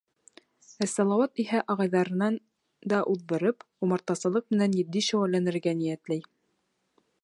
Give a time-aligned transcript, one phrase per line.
[0.85, 2.39] Ә Салауат иһә ағайҙарынан
[2.95, 6.31] да уҙҙырып, умартасылыҡ менән етди шөғөлләнергә ниәтләй.